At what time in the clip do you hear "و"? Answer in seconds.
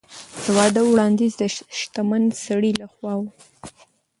3.19-3.23